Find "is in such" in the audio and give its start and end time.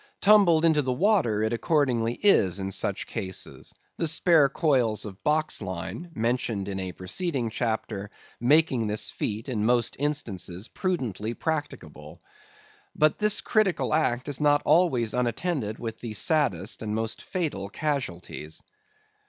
2.23-3.05